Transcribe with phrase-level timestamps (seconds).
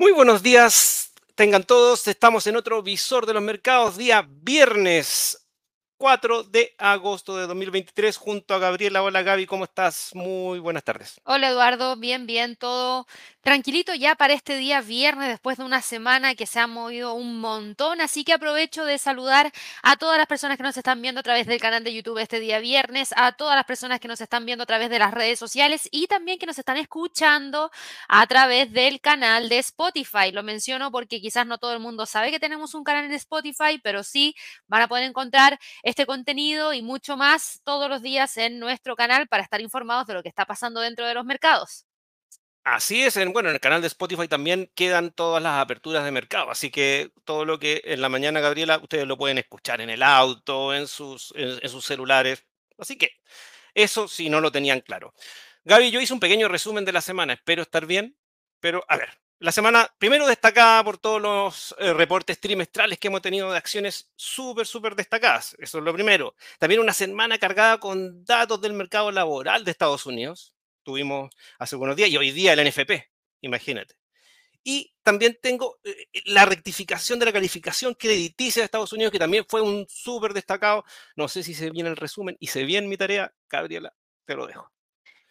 [0.00, 2.06] Muy buenos días, tengan todos.
[2.06, 5.47] Estamos en otro visor de los mercados, día viernes
[5.98, 9.02] 4 de agosto de 2023, junto a Gabriela.
[9.02, 10.10] Hola Gaby, ¿cómo estás?
[10.14, 11.20] Muy buenas tardes.
[11.24, 13.06] Hola Eduardo, bien, bien, todo
[13.42, 17.40] tranquilito ya para este día viernes, después de una semana que se ha movido un
[17.40, 19.50] montón, así que aprovecho de saludar
[19.82, 22.40] a todas las personas que nos están viendo a través del canal de YouTube este
[22.40, 25.38] día viernes, a todas las personas que nos están viendo a través de las redes
[25.38, 27.70] sociales y también que nos están escuchando
[28.06, 30.30] a través del canal de Spotify.
[30.30, 33.80] Lo menciono porque quizás no todo el mundo sabe que tenemos un canal en Spotify,
[33.82, 34.36] pero sí
[34.66, 39.26] van a poder encontrar este contenido y mucho más todos los días en nuestro canal
[39.26, 41.86] para estar informados de lo que está pasando dentro de los mercados.
[42.64, 46.10] Así es, en, bueno, en el canal de Spotify también quedan todas las aperturas de
[46.10, 49.88] mercado, así que todo lo que en la mañana, Gabriela, ustedes lo pueden escuchar en
[49.88, 52.44] el auto, en sus, en, sus celulares.
[52.76, 53.12] Así que
[53.72, 55.14] eso si no lo tenían claro.
[55.64, 58.18] Gaby, yo hice un pequeño resumen de la semana, espero estar bien,
[58.60, 63.22] pero a ver, la semana primero destacada por todos los eh, reportes trimestrales que hemos
[63.22, 65.54] tenido de acciones súper, súper destacadas.
[65.58, 66.34] Eso es lo primero.
[66.58, 71.96] También una semana cargada con datos del mercado laboral de Estados Unidos tuvimos hace unos
[71.96, 73.10] días y hoy día el NFP,
[73.42, 73.94] imagínate.
[74.64, 79.18] Y también tengo eh, eh, la rectificación de la calificación crediticia de Estados Unidos, que
[79.18, 80.84] también fue un súper destacado.
[81.16, 83.94] No sé si se viene el resumen y se viene mi tarea, Gabriela,
[84.26, 84.70] te lo dejo.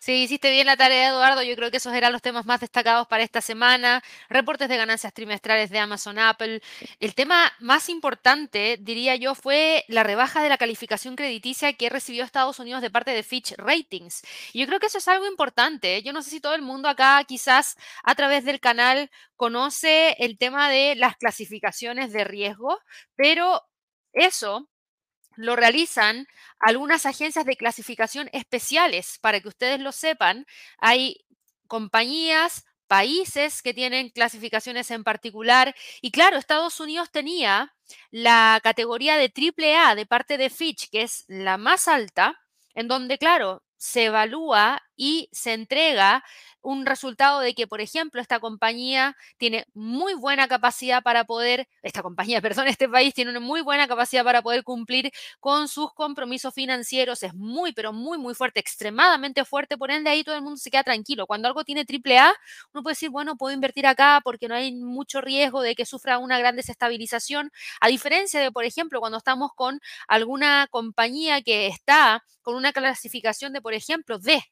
[0.08, 1.44] Sí, hiciste bien la tarea, Eduardo.
[1.44, 4.02] Yo creo que esos eran los temas más destacados para esta semana.
[4.30, 6.61] Reportes de ganancias trimestrales de Amazon, Apple.
[7.02, 12.23] El tema más importante, diría yo, fue la rebaja de la calificación crediticia que recibió
[12.23, 14.22] Estados Unidos de parte de Fitch Ratings.
[14.53, 16.02] Y yo creo que eso es algo importante.
[16.03, 20.38] Yo no sé si todo el mundo acá, quizás a través del canal, conoce el
[20.38, 22.80] tema de las clasificaciones de riesgo,
[23.17, 23.62] pero
[24.13, 24.69] eso
[25.38, 26.28] lo realizan
[26.59, 29.20] algunas agencias de clasificación especiales.
[29.22, 30.46] Para que ustedes lo sepan,
[30.80, 31.25] hay
[31.68, 35.75] compañías, países que tienen clasificaciones en particular.
[36.02, 37.74] Y claro, Estados Unidos tenía
[38.12, 42.40] la categoría de AAA de parte de Fitch, que es la más alta,
[42.74, 46.24] en donde, claro, se evalúa y se entrega
[46.62, 52.02] un resultado de que, por ejemplo, esta compañía tiene muy buena capacidad para poder, esta
[52.02, 56.53] compañía, perdón, este país tiene una muy buena capacidad para poder cumplir con sus compromisos
[56.53, 60.57] financieros, es muy, pero muy, muy fuerte, extremadamente fuerte, por ende ahí todo el mundo
[60.57, 61.25] se queda tranquilo.
[61.28, 62.34] Cuando algo tiene triple A,
[62.74, 66.18] uno puede decir, bueno, puedo invertir acá porque no hay mucho riesgo de que sufra
[66.18, 72.24] una gran desestabilización, a diferencia de, por ejemplo, cuando estamos con alguna compañía que está
[72.41, 74.44] con una clasificación de, por ejemplo, D.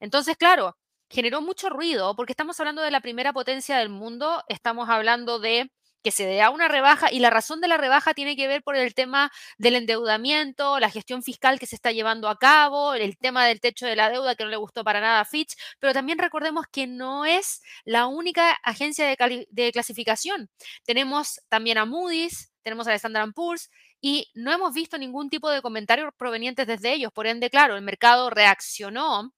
[0.00, 0.76] Entonces, claro,
[1.08, 5.70] generó mucho ruido porque estamos hablando de la primera potencia del mundo, estamos hablando de
[6.04, 8.76] que se dé una rebaja y la razón de la rebaja tiene que ver por
[8.76, 13.46] el tema del endeudamiento, la gestión fiscal que se está llevando a cabo, el tema
[13.46, 16.18] del techo de la deuda que no le gustó para nada a Fitch, pero también
[16.18, 20.50] recordemos que no es la única agencia de, de clasificación.
[20.84, 23.70] Tenemos también a Moody's, tenemos a Standard Poor's
[24.02, 27.12] y no hemos visto ningún tipo de comentarios provenientes desde ellos.
[27.12, 29.32] Por ende, claro, el mercado reaccionó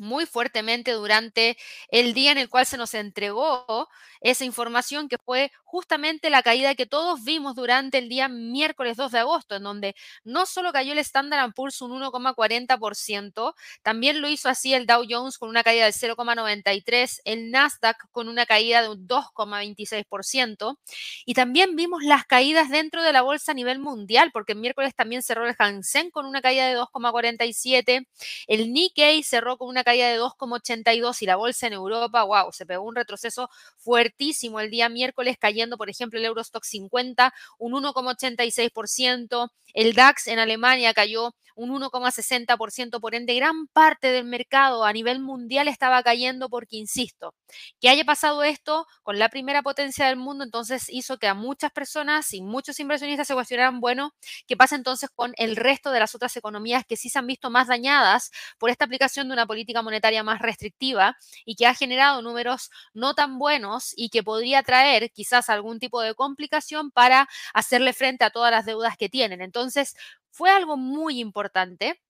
[0.00, 1.56] muy fuertemente durante
[1.90, 3.88] el día en el cual se nos entregó
[4.20, 9.12] esa información que fue justamente la caída que todos vimos durante el día miércoles 2
[9.12, 9.94] de agosto, en donde
[10.24, 15.38] no solo cayó el Standard Poor's un 1,40%, también lo hizo así el Dow Jones
[15.38, 20.78] con una caída del 0,93%, el Nasdaq con una caída de un 2,26%,
[21.24, 24.94] y también vimos las caídas dentro de la bolsa a nivel mundial, porque el miércoles
[24.94, 28.06] también cerró el Hansen con una caída de 2,47%,
[28.46, 32.66] el Nikkei cerró con una caída de 2,82% y la bolsa en Europa, wow, se
[32.66, 39.50] pegó un retroceso fuertísimo el día miércoles cayendo por ejemplo, el Eurostock 50 un 1,86%,
[39.74, 45.20] el DAX en Alemania cayó un 1,60%, por ende gran parte del mercado a nivel
[45.20, 47.34] mundial estaba cayendo porque, insisto,
[47.80, 51.70] que haya pasado esto con la primera potencia del mundo, entonces hizo que a muchas
[51.72, 54.14] personas y muchos inversionistas se cuestionaran, bueno,
[54.46, 57.50] ¿qué pasa entonces con el resto de las otras economías que sí se han visto
[57.50, 62.22] más dañadas por esta aplicación de una política monetaria más restrictiva y que ha generado
[62.22, 67.92] números no tan buenos y que podría traer quizás algún tipo de complicación para hacerle
[67.92, 69.40] frente a todas las deudas que tienen?
[69.42, 69.94] Entonces,
[70.30, 72.00] fue algo muy importante,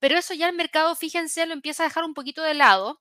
[0.00, 3.00] pero eso ya el mercado, fíjense, lo empieza a dejar un poquito de lado.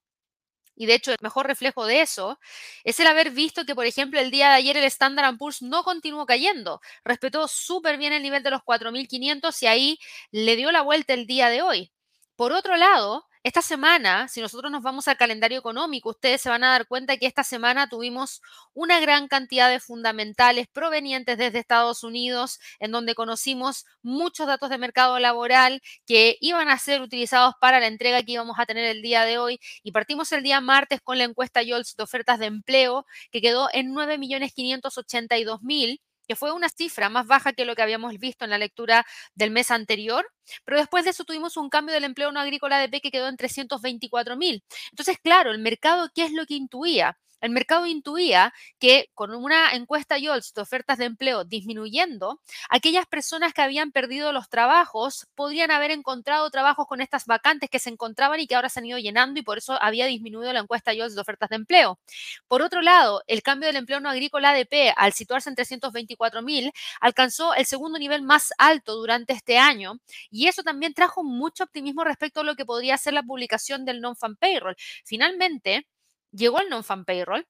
[0.75, 2.39] Y de hecho, el mejor reflejo de eso
[2.83, 5.83] es el haber visto que, por ejemplo, el día de ayer el Standard Poor's no
[5.83, 6.81] continuó cayendo.
[7.03, 9.99] Respetó súper bien el nivel de los 4.500 y ahí
[10.31, 11.91] le dio la vuelta el día de hoy.
[12.35, 16.63] Por otro lado, esta semana, si nosotros nos vamos al calendario económico, ustedes se van
[16.63, 18.41] a dar cuenta que esta semana tuvimos
[18.73, 24.77] una gran cantidad de fundamentales provenientes desde Estados Unidos, en donde conocimos muchos datos de
[24.77, 29.01] mercado laboral que iban a ser utilizados para la entrega que íbamos a tener el
[29.01, 29.59] día de hoy.
[29.83, 33.69] Y partimos el día martes con la encuesta YOLS de ofertas de empleo, que quedó
[33.73, 35.99] en 9.582.000
[36.31, 39.05] que fue una cifra más baja que lo que habíamos visto en la lectura
[39.35, 40.25] del mes anterior,
[40.63, 43.27] pero después de eso tuvimos un cambio del empleo no agrícola de P que quedó
[43.27, 44.63] en 324 mil.
[44.91, 47.17] Entonces, claro, el mercado, ¿qué es lo que intuía?
[47.41, 52.39] El mercado intuía que con una encuesta YOLS de ofertas de empleo disminuyendo,
[52.69, 57.79] aquellas personas que habían perdido los trabajos podrían haber encontrado trabajos con estas vacantes que
[57.79, 60.59] se encontraban y que ahora se han ido llenando y por eso había disminuido la
[60.59, 61.99] encuesta YOLS de ofertas de empleo.
[62.47, 66.71] Por otro lado, el cambio del empleo no agrícola ADP al situarse en 324 mil
[66.99, 69.99] alcanzó el segundo nivel más alto durante este año
[70.29, 74.01] y eso también trajo mucho optimismo respecto a lo que podría ser la publicación del
[74.01, 74.75] non-fan payroll.
[75.05, 75.87] Finalmente,
[76.31, 77.47] llegó el non-fan payroll.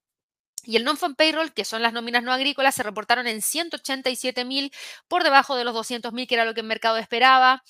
[0.64, 4.72] Y el non-fan payroll, que son las nóminas no agrícolas, se reportaron en 187 mil,
[5.08, 7.64] por debajo de los 200 mil, que era lo que el mercado esperaba,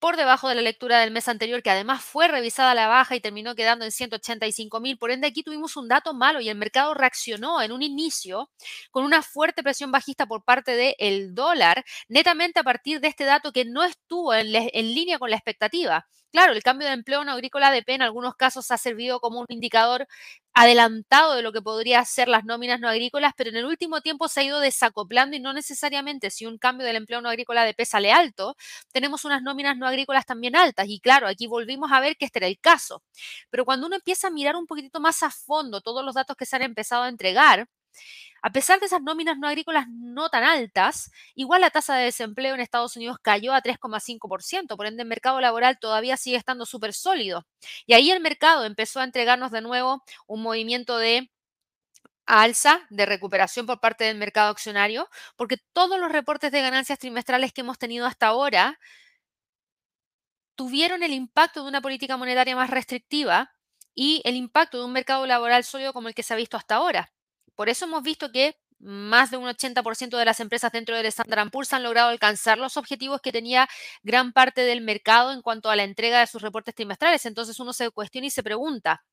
[0.00, 3.14] por debajo de la lectura del mes anterior, que además fue revisada a la baja
[3.16, 4.98] y terminó quedando en 185 mil.
[4.98, 8.50] Por ende, aquí tuvimos un dato malo y el mercado reaccionó en un inicio
[8.90, 13.52] con una fuerte presión bajista por parte del dólar, netamente a partir de este dato
[13.52, 14.50] que no estuvo en
[14.94, 16.06] línea con la expectativa.
[16.32, 19.46] Claro, el cambio de empleo no agrícola ADP en algunos casos ha servido como un
[19.50, 20.06] indicador
[20.54, 24.28] adelantado de lo que podría ser las nóminas no agrícolas, pero en el último tiempo
[24.28, 27.84] se ha ido desacoplando y no necesariamente si un cambio del empleo no agrícola ADP
[27.84, 28.56] sale alto,
[28.92, 30.86] tenemos unas nóminas no agrícolas también altas.
[30.88, 33.02] Y claro, aquí volvimos a ver que este era el caso.
[33.50, 36.46] Pero cuando uno empieza a mirar un poquitito más a fondo todos los datos que
[36.46, 37.66] se han empezado a entregar,
[38.42, 42.54] a pesar de esas nóminas no agrícolas no tan altas, igual la tasa de desempleo
[42.54, 46.92] en Estados Unidos cayó a 3,5%, por ende el mercado laboral todavía sigue estando súper
[46.94, 47.46] sólido.
[47.86, 51.30] Y ahí el mercado empezó a entregarnos de nuevo un movimiento de
[52.26, 57.52] alza de recuperación por parte del mercado accionario, porque todos los reportes de ganancias trimestrales
[57.52, 58.78] que hemos tenido hasta ahora
[60.54, 63.52] tuvieron el impacto de una política monetaria más restrictiva
[63.94, 66.76] y el impacto de un mercado laboral sólido como el que se ha visto hasta
[66.76, 67.12] ahora.
[67.62, 71.48] Por eso hemos visto que más de un 80% de las empresas dentro del Standard
[71.52, 73.68] Poor's han logrado alcanzar los objetivos que tenía
[74.02, 77.24] gran parte del mercado en cuanto a la entrega de sus reportes trimestrales.
[77.24, 79.04] Entonces uno se cuestiona y se pregunta,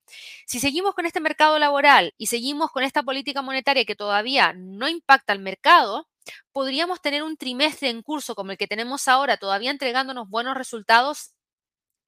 [0.48, 4.90] si seguimos con este mercado laboral y seguimos con esta política monetaria que todavía no
[4.90, 6.08] impacta al mercado,
[6.52, 11.36] podríamos tener un trimestre en curso como el que tenemos ahora, todavía entregándonos buenos resultados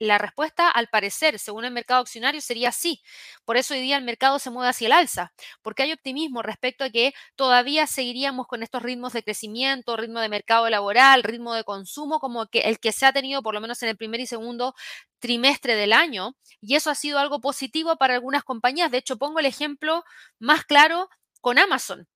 [0.06, 3.02] la respuesta, al parecer, según el mercado accionario, sería sí.
[3.46, 5.32] Por eso hoy día el mercado se mueve hacia el alza,
[5.62, 10.30] porque hay optimismo respecto a que todavía seguiríamos con estos ritmos de crecimiento, ritmo de
[10.30, 13.84] mercado laboral, ritmo de consumo, como que el que se ha tenido por lo menos
[13.84, 14.74] en el primer y segundo
[15.20, 16.36] trimestre del año.
[16.62, 18.92] Y eso ha sido algo positivo para algunas compañías.
[18.92, 20.04] De hecho, pongo el ejemplo
[20.40, 21.10] más claro
[21.42, 22.08] con Amazon.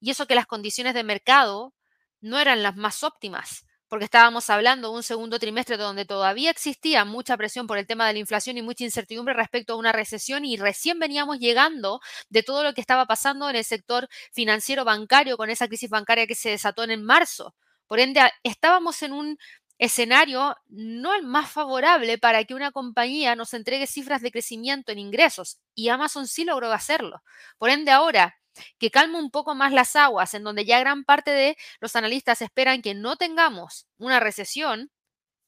[0.00, 1.74] y eso que las condiciones de mercado
[2.20, 7.04] no eran las más óptimas, porque estábamos hablando de un segundo trimestre donde todavía existía
[7.04, 10.44] mucha presión por el tema de la inflación y mucha incertidumbre respecto a una recesión
[10.44, 15.36] y recién veníamos llegando de todo lo que estaba pasando en el sector financiero bancario
[15.36, 17.54] con esa crisis bancaria que se desató en marzo.
[17.86, 19.38] Por ende, estábamos en un
[19.78, 24.98] escenario no el más favorable para que una compañía nos entregue cifras de crecimiento en
[24.98, 27.22] ingresos y Amazon sí logró hacerlo.
[27.58, 28.36] Por ende, ahora
[28.78, 32.40] que calma un poco más las aguas, en donde ya gran parte de los analistas
[32.42, 34.90] esperan que no tengamos una recesión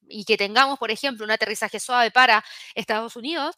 [0.08, 2.44] y que tengamos, por ejemplo, un aterrizaje suave para
[2.74, 3.56] Estados Unidos,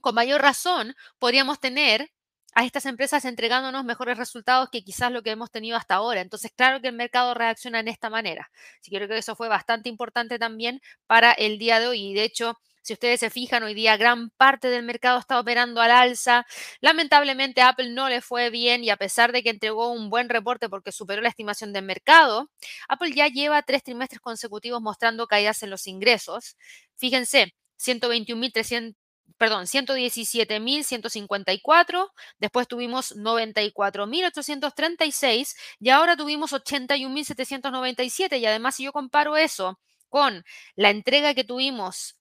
[0.00, 2.10] con mayor razón podríamos tener
[2.54, 6.20] a estas empresas entregándonos mejores resultados que quizás lo que hemos tenido hasta ahora.
[6.20, 8.50] Entonces, claro que el mercado reacciona en esta manera.
[8.82, 12.10] Que creo que eso fue bastante importante también para el día de hoy.
[12.10, 15.80] Y de hecho, si ustedes se fijan, hoy día gran parte del mercado está operando
[15.80, 16.46] al alza.
[16.80, 20.68] Lamentablemente Apple no le fue bien y a pesar de que entregó un buen reporte
[20.68, 22.50] porque superó la estimación del mercado,
[22.88, 26.56] Apple ya lleva tres trimestres consecutivos mostrando caídas en los ingresos.
[26.96, 28.94] Fíjense, 121.300
[29.38, 39.78] perdón, 117.154, después tuvimos 94.836 y ahora tuvimos 81.797 y además si yo comparo eso
[40.08, 40.44] con
[40.74, 42.16] la entrega que tuvimos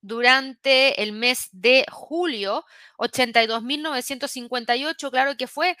[0.00, 2.64] durante el mes de julio,
[2.98, 5.76] 82.958, claro que fue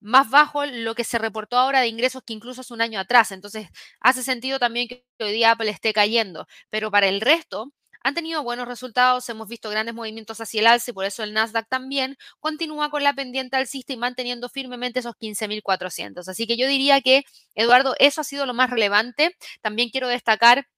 [0.00, 3.32] más bajo lo que se reportó ahora de ingresos que incluso hace un año atrás.
[3.32, 3.68] Entonces,
[4.00, 6.46] hace sentido también que hoy día Apple esté cayendo.
[6.70, 7.72] Pero para el resto,
[8.06, 11.32] han tenido buenos resultados, hemos visto grandes movimientos hacia el alza y por eso el
[11.32, 16.28] Nasdaq también continúa con la pendiente alcista y manteniendo firmemente esos 15.400.
[16.28, 17.24] Así que yo diría que,
[17.56, 19.36] Eduardo, eso ha sido lo más relevante.
[19.60, 20.68] También quiero destacar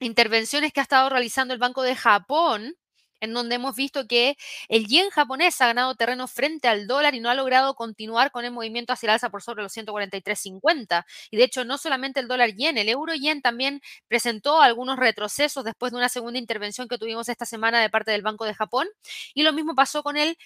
[0.00, 2.74] intervenciones que ha estado realizando el Banco de Japón
[3.22, 4.36] en donde hemos visto que
[4.68, 8.44] el yen japonés ha ganado terreno frente al dólar y no ha logrado continuar con
[8.44, 11.06] el movimiento hacia el alza por sobre los 143.50.
[11.30, 15.64] Y de hecho, no solamente el dólar yen, el euro yen también presentó algunos retrocesos
[15.64, 18.88] después de una segunda intervención que tuvimos esta semana de parte del Banco de Japón.
[19.34, 20.36] Y lo mismo pasó con el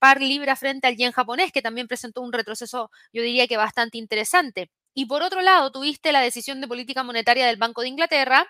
[0.00, 3.98] par libra frente al yen japonés, que también presentó un retroceso, yo diría que bastante
[3.98, 4.70] interesante.
[4.94, 8.46] Y por otro lado, tuviste la decisión de política monetaria del Banco de Inglaterra,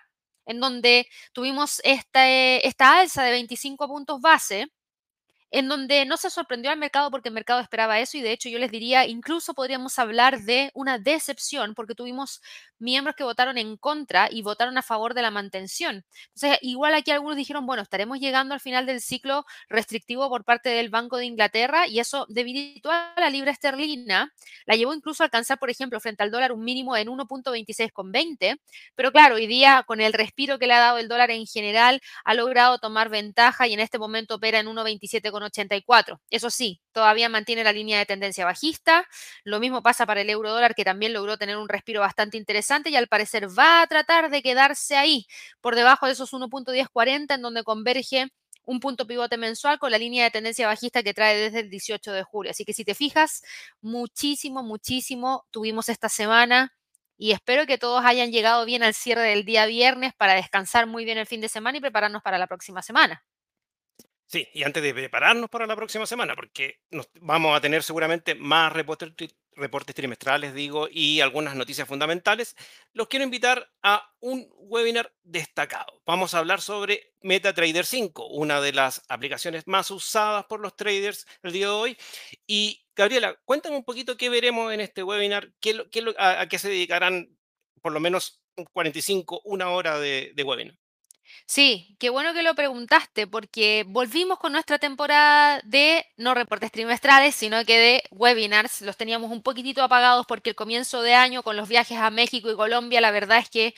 [0.50, 4.66] en donde tuvimos esta, eh, esta alza de 25 puntos base
[5.50, 8.48] en donde no se sorprendió al mercado porque el mercado esperaba eso y de hecho
[8.48, 12.40] yo les diría, incluso podríamos hablar de una decepción porque tuvimos
[12.78, 16.04] miembros que votaron en contra y votaron a favor de la mantención.
[16.34, 20.70] Entonces, igual aquí algunos dijeron, bueno, estaremos llegando al final del ciclo restrictivo por parte
[20.70, 24.32] del Banco de Inglaterra y eso debilitó a la libra esterlina,
[24.66, 28.60] la llevó incluso a alcanzar, por ejemplo, frente al dólar un mínimo en 1.26,20,
[28.94, 32.00] pero claro, hoy día con el respiro que le ha dado el dólar en general,
[32.24, 36.20] ha logrado tomar ventaja y en este momento opera en 1.27 84.
[36.30, 39.06] Eso sí, todavía mantiene la línea de tendencia bajista.
[39.44, 42.90] Lo mismo pasa para el euro dólar, que también logró tener un respiro bastante interesante
[42.90, 45.26] y al parecer va a tratar de quedarse ahí,
[45.60, 48.28] por debajo de esos 1.1040, en donde converge
[48.64, 52.12] un punto pivote mensual con la línea de tendencia bajista que trae desde el 18
[52.12, 52.50] de julio.
[52.50, 53.42] Así que si te fijas,
[53.80, 56.72] muchísimo, muchísimo tuvimos esta semana
[57.16, 61.04] y espero que todos hayan llegado bien al cierre del día viernes para descansar muy
[61.04, 63.22] bien el fin de semana y prepararnos para la próxima semana.
[64.30, 66.78] Sí, y antes de prepararnos para la próxima semana, porque
[67.20, 69.12] vamos a tener seguramente más reportes,
[69.92, 72.54] trimestrales, digo, y algunas noticias fundamentales,
[72.92, 76.00] los quiero invitar a un webinar destacado.
[76.06, 81.26] Vamos a hablar sobre MetaTrader 5, una de las aplicaciones más usadas por los traders
[81.42, 81.98] el día de hoy.
[82.46, 85.76] Y Gabriela, cuéntame un poquito qué veremos en este webinar, qué,
[86.18, 87.36] a, qué se dedicarán
[87.82, 88.40] por lo menos
[88.74, 90.78] 45, una hora de webinar.
[91.46, 97.34] Sí, qué bueno que lo preguntaste, porque volvimos con nuestra temporada de no reportes trimestrales,
[97.34, 98.82] sino que de webinars.
[98.82, 102.50] Los teníamos un poquitito apagados porque el comienzo de año con los viajes a México
[102.50, 103.74] y Colombia, la verdad es que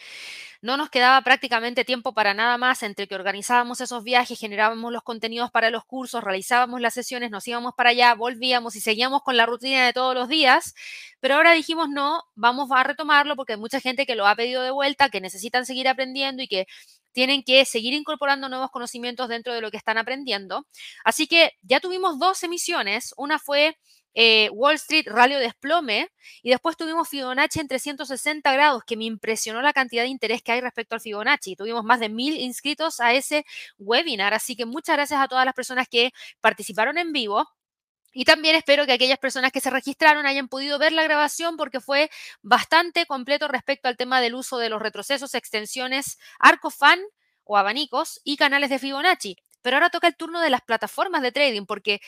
[0.63, 5.03] no nos quedaba prácticamente tiempo para nada más entre que organizábamos esos viajes, generábamos los
[5.03, 9.37] contenidos para los cursos, realizábamos las sesiones, nos íbamos para allá, volvíamos y seguíamos con
[9.37, 10.75] la rutina de todos los días.
[11.21, 14.63] Pero ahora dijimos, no, vamos a retomarlo porque hay mucha gente que lo ha pedido
[14.63, 16.67] de vuelta, que necesitan seguir aprendiendo y que
[17.11, 20.67] tienen que seguir incorporando nuevos conocimientos dentro de lo que están aprendiendo.
[21.05, 23.15] Así que ya tuvimos dos emisiones.
[23.17, 23.77] Una fue
[24.15, 26.11] eh, Wall Street Rally Desplome
[26.43, 30.53] y después tuvimos Fibonacci en 360 grados, que me impresionó la cantidad de interés que
[30.53, 31.57] hay respecto al Fibonacci.
[31.57, 33.45] Tuvimos más de mil inscritos a ese
[33.79, 37.49] webinar, así que muchas gracias a todas las personas que participaron en vivo.
[38.15, 41.81] Y también espero que aquellas personas que se registraron hayan podido ver la grabación porque
[41.81, 42.11] fue
[42.43, 47.01] bastante completo respecto al tema del uso de los retrocesos, extensiones, arco fan
[47.45, 49.37] o abanicos y canales de Fibonacci.
[49.63, 52.01] Pero ahora toca el turno de las plataformas de trading porque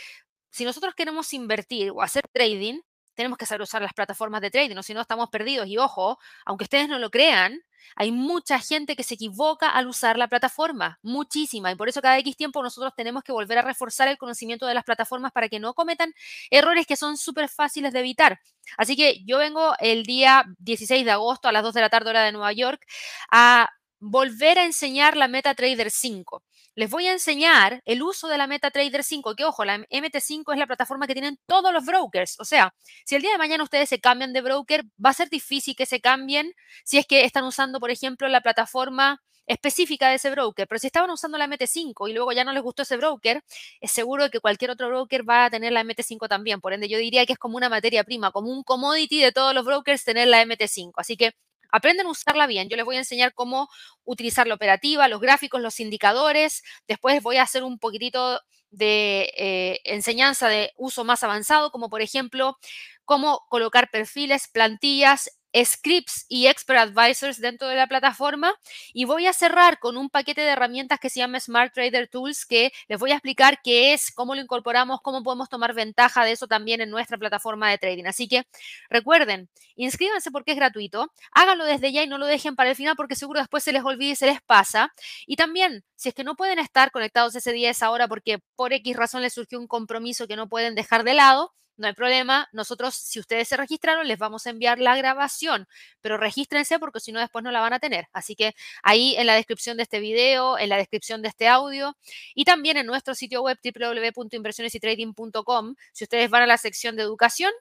[0.54, 2.80] si nosotros queremos invertir o hacer trading,
[3.14, 5.66] tenemos que saber usar las plataformas de trading, o si no estamos perdidos.
[5.66, 7.60] Y ojo, aunque ustedes no lo crean,
[7.96, 12.18] hay mucha gente que se equivoca al usar la plataforma, muchísima, y por eso cada
[12.18, 15.58] X tiempo nosotros tenemos que volver a reforzar el conocimiento de las plataformas para que
[15.58, 16.14] no cometan
[16.50, 18.40] errores que son súper fáciles de evitar.
[18.76, 22.10] Así que yo vengo el día 16 de agosto a las 2 de la tarde
[22.10, 22.86] hora de Nueva York
[23.28, 23.70] a
[24.00, 26.42] volver a enseñar la MetaTrader 5
[26.76, 30.58] les voy a enseñar el uso de la MetaTrader 5, que ojo, la MT5 es
[30.58, 32.38] la plataforma que tienen todos los brokers.
[32.40, 32.74] O sea,
[33.04, 35.86] si el día de mañana ustedes se cambian de broker, va a ser difícil que
[35.86, 36.52] se cambien
[36.84, 40.66] si es que están usando, por ejemplo, la plataforma específica de ese broker.
[40.66, 43.44] Pero si estaban usando la MT5 y luego ya no les gustó ese broker,
[43.80, 46.60] es seguro que cualquier otro broker va a tener la MT5 también.
[46.60, 49.54] Por ende, yo diría que es como una materia prima, como un commodity de todos
[49.54, 50.92] los brokers tener la MT5.
[50.96, 51.34] Así que
[51.74, 52.68] Aprenden a usarla bien.
[52.68, 53.68] Yo les voy a enseñar cómo
[54.04, 56.62] utilizar la operativa, los gráficos, los indicadores.
[56.86, 58.40] Después voy a hacer un poquitito
[58.70, 62.58] de eh, enseñanza de uso más avanzado, como por ejemplo
[63.04, 65.30] cómo colocar perfiles, plantillas
[65.62, 68.52] scripts y expert advisors dentro de la plataforma
[68.92, 72.46] y voy a cerrar con un paquete de herramientas que se llama Smart Trader Tools
[72.46, 76.32] que les voy a explicar qué es, cómo lo incorporamos, cómo podemos tomar ventaja de
[76.32, 78.06] eso también en nuestra plataforma de trading.
[78.06, 78.44] Así que
[78.90, 82.96] recuerden, inscríbanse porque es gratuito, háganlo desde ya y no lo dejen para el final
[82.96, 84.92] porque seguro después se les olvida y se les pasa.
[85.26, 88.72] Y también, si es que no pueden estar conectados ese día, esa hora porque por
[88.72, 92.48] X razón les surgió un compromiso que no pueden dejar de lado, no hay problema.
[92.52, 95.66] Nosotros, si ustedes se registraron, les vamos a enviar la grabación,
[96.00, 98.08] pero regístrense porque si no, después no la van a tener.
[98.12, 101.96] Así que ahí en la descripción de este video, en la descripción de este audio
[102.34, 107.52] y también en nuestro sitio web www.inversionesytrading.com, si ustedes van a la sección de educación,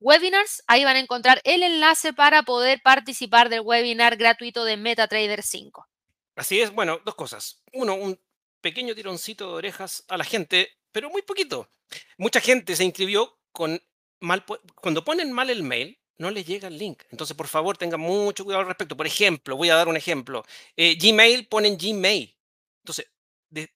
[0.00, 5.42] webinars, ahí van a encontrar el enlace para poder participar del webinar gratuito de MetaTrader
[5.42, 5.86] 5.
[6.36, 7.62] Así es, bueno, dos cosas.
[7.72, 8.20] Uno, un
[8.60, 11.70] pequeño tironcito de orejas a la gente, pero muy poquito.
[12.16, 13.80] Mucha gente se inscribió con
[14.20, 14.44] mal,
[14.76, 17.02] cuando ponen mal el mail, no les llega el link.
[17.10, 18.96] Entonces, por favor, tengan mucho cuidado al respecto.
[18.96, 20.44] Por ejemplo, voy a dar un ejemplo.
[20.76, 22.36] Eh, Gmail ponen Gmail.
[22.82, 23.06] Entonces,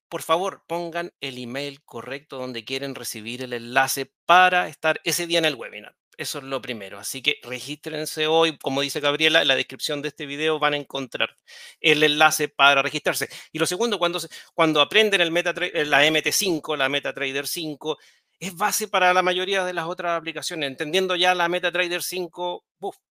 [0.09, 5.39] por favor, pongan el email correcto donde quieren recibir el enlace para estar ese día
[5.39, 5.97] en el webinar.
[6.23, 7.01] Eso es lo primero.
[7.01, 8.57] Así que regístrense hoy.
[8.59, 11.37] Como dice Gabriela, en la descripción de este video van a encontrar
[11.81, 13.29] el enlace para registrarse.
[13.51, 14.21] Y lo segundo, cuando,
[14.55, 17.99] cuando aprenden el eh, la MT5, la MetaTrader 5,
[18.39, 20.69] es base para la mayoría de las otras aplicaciones.
[20.69, 22.65] Entendiendo ya la MetaTrader 5,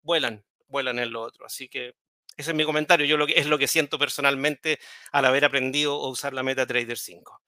[0.02, 1.46] vuelan, vuelan en lo otro.
[1.46, 1.94] Así que
[2.36, 3.06] ese es mi comentario.
[3.06, 4.78] Yo lo que, es lo que siento personalmente
[5.10, 7.42] al haber aprendido a usar la MetaTrader 5.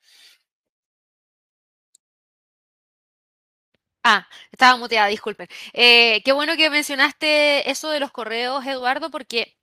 [4.04, 5.46] Ah, estaba muteada, disculpen.
[5.72, 9.56] Eh, qué bueno que mencionaste eso de los correos, Eduardo, porque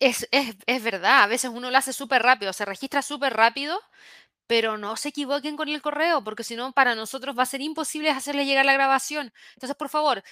[0.00, 3.80] es, es, verdad, a veces uno lo hace súper rápido, se registra súper rápido,
[4.46, 7.62] pero no se equivoquen con el correo, porque si no, para nosotros va a ser
[7.62, 9.32] imposible hacerle llegar la grabación.
[9.54, 10.22] Entonces, por favor,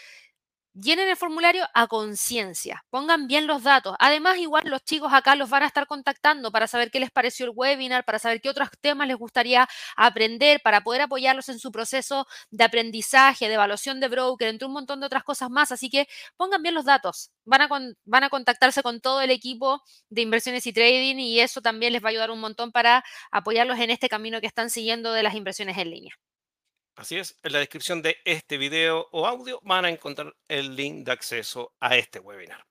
[0.81, 3.97] llenen el formulario a conciencia, pongan bien los datos.
[3.99, 7.47] Además, igual los chicos acá los van a estar contactando para saber qué les pareció
[7.47, 11.73] el webinar, para saber qué otros temas les gustaría aprender, para poder apoyarlos en su
[11.73, 15.73] proceso de aprendizaje, de evaluación de broker, entre un montón de otras cosas más.
[15.73, 16.07] Así que
[16.37, 17.31] pongan bien los datos.
[17.45, 17.69] Van a,
[18.05, 22.03] van a contactarse con todo el equipo de inversiones y trading y eso también les
[22.03, 25.35] va a ayudar un montón para apoyarlos en este camino que están siguiendo de las
[25.35, 26.28] inversiones en línea.
[26.99, 31.07] Así es, en la descripción de este video o audio van a encontrar el link
[31.07, 32.65] de acceso a este webinar.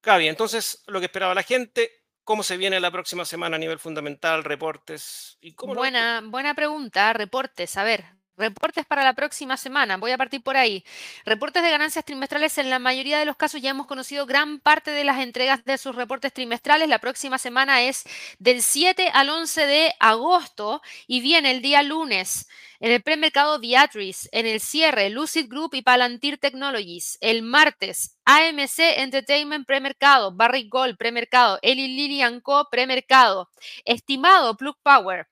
[0.00, 1.90] Gaby, entonces lo que esperaba la gente,
[2.22, 5.38] ¿cómo se viene la próxima semana a nivel fundamental, reportes?
[5.40, 7.76] y cómo Buena, buena pregunta, reportes.
[7.76, 8.04] A ver,
[8.36, 9.96] Reportes para la próxima semana.
[9.96, 10.84] Voy a partir por ahí.
[11.24, 12.58] Reportes de ganancias trimestrales.
[12.58, 15.78] En la mayoría de los casos ya hemos conocido gran parte de las entregas de
[15.78, 16.88] sus reportes trimestrales.
[16.88, 18.04] La próxima semana es
[18.40, 22.48] del 7 al 11 de agosto y viene el día lunes.
[22.80, 27.18] En el premercado Beatrice, en el cierre, Lucid Group y Palantir Technologies.
[27.20, 33.48] El martes, AMC Entertainment premercado, Barrick Gold premercado, Eli Lilly Co premercado.
[33.84, 35.28] Estimado Plug Power.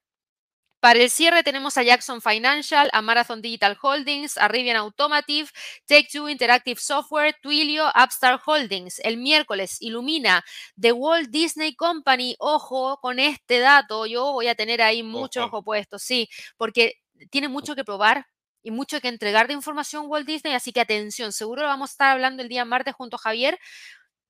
[0.82, 5.48] Para el cierre tenemos a Jackson Financial, a Marathon Digital Holdings, a Rivian Automotive,
[5.86, 8.98] Take-Two Interactive Software, Twilio, Upstart Holdings.
[9.04, 10.42] El miércoles, Ilumina,
[10.76, 12.34] The Walt Disney Company.
[12.40, 16.94] Ojo con este dato, yo voy a tener ahí mucho ojo, puesto, sí, porque
[17.30, 18.26] tiene mucho que probar,
[18.64, 21.92] y mucho que entregar de información Walt Disney, así que atención, seguro lo vamos a
[21.92, 23.56] estar hablando el día martes junto a Javier,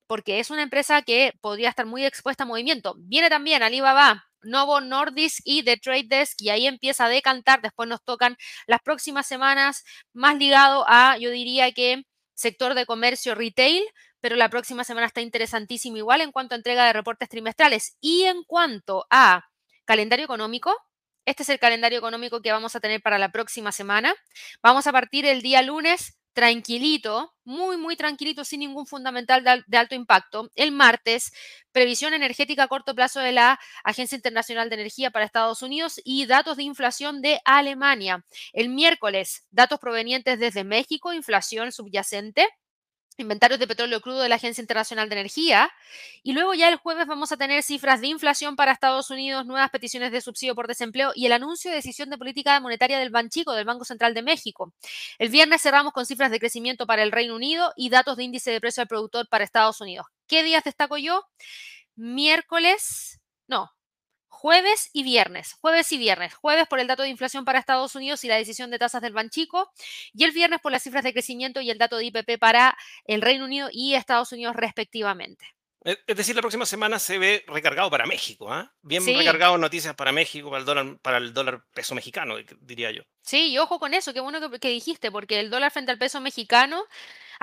[0.07, 2.95] porque es una empresa que podría estar muy expuesta a movimiento.
[2.99, 7.63] Viene también Alibaba, Novo Nordisk y The Trade Desk y ahí empieza a decantar.
[7.63, 12.03] Después nos tocan las próximas semanas más ligado a, yo diría que
[12.35, 13.83] sector de comercio retail,
[14.21, 18.23] pero la próxima semana está interesantísimo igual en cuanto a entrega de reportes trimestrales y
[18.23, 19.45] en cuanto a
[19.85, 20.77] calendario económico.
[21.25, 24.15] Este es el calendario económico que vamos a tener para la próxima semana.
[24.63, 29.95] Vamos a partir el día lunes tranquilito, muy, muy tranquilito, sin ningún fundamental de, alto
[29.95, 30.51] impacto.
[30.55, 31.33] El martes,
[31.73, 36.27] previsión energética a corto plazo de la Agencia Internacional de Energía para Estados Unidos y
[36.27, 38.25] datos de inflación de Alemania.
[38.53, 42.49] El miércoles, datos provenientes desde México, inflación subyacente
[43.17, 45.71] inventarios de petróleo crudo de la Agencia Internacional de Energía.
[46.23, 49.71] Y luego ya el jueves vamos a tener cifras de inflación para Estados Unidos, nuevas
[49.71, 53.53] peticiones de subsidio por desempleo y el anuncio de decisión de política monetaria del Banchico,
[53.53, 54.73] del Banco Central de México.
[55.19, 58.51] El viernes cerramos con cifras de crecimiento para el Reino Unido y datos de índice
[58.51, 60.07] de precio al productor para Estados Unidos.
[60.27, 61.25] ¿Qué días destaco yo?
[61.95, 63.71] Miércoles, no,
[64.43, 68.25] jueves y viernes, jueves y viernes, jueves por el dato de inflación para Estados Unidos
[68.25, 69.71] y la decisión de tasas del Banchico,
[70.13, 73.23] y el viernes por las cifras de crecimiento y el dato de IPP para el
[73.23, 75.47] Reino Unido y Estados Unidos respectivamente.
[75.85, 78.73] Es decir, la próxima semana se ve recargado para México, ¿ah?
[78.83, 83.03] Bien recargado noticias para México, para el dólar, para el dólar peso mexicano, diría yo.
[83.21, 86.21] Sí, y ojo con eso, qué bueno que dijiste, porque el dólar frente al peso
[86.21, 86.85] mexicano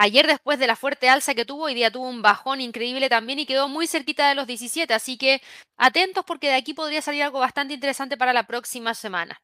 [0.01, 3.37] Ayer después de la fuerte alza que tuvo, hoy día tuvo un bajón increíble también
[3.37, 5.41] y quedó muy cerquita de los 17, así que
[5.75, 9.41] atentos porque de aquí podría salir algo bastante interesante para la próxima semana.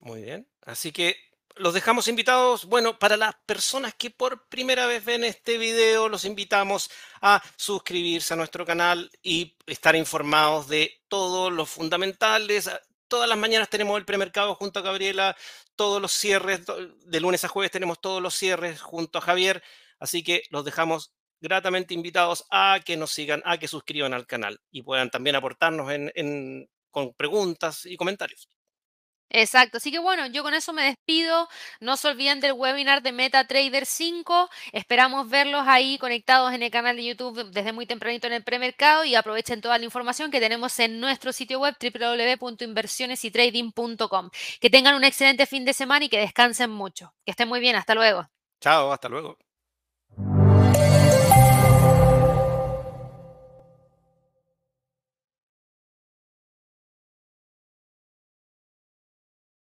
[0.00, 0.48] Muy bien.
[0.62, 1.14] Así que
[1.54, 2.64] los dejamos invitados.
[2.64, 8.34] Bueno, para las personas que por primera vez ven este video, los invitamos a suscribirse
[8.34, 12.68] a nuestro canal y estar informados de todos los fundamentales.
[13.08, 15.36] Todas las mañanas tenemos el premercado junto a Gabriela,
[15.76, 19.62] todos los cierres, de lunes a jueves tenemos todos los cierres junto a Javier.
[19.98, 24.60] Así que los dejamos gratamente invitados a que nos sigan, a que suscriban al canal
[24.70, 28.48] y puedan también aportarnos en, con preguntas y comentarios.
[29.28, 31.48] Exacto, así que bueno, yo con eso me despido.
[31.80, 34.48] No se olviden del webinar de MetaTrader 5.
[34.72, 39.04] Esperamos verlos ahí conectados en el canal de YouTube desde muy tempranito en el premercado
[39.04, 44.30] y aprovechen toda la información que tenemos en nuestro sitio web www.inversionesytrading.com.
[44.60, 47.14] Que tengan un excelente fin de semana y que descansen mucho.
[47.24, 48.28] Que estén muy bien, hasta luego.
[48.60, 49.38] Chao, hasta luego.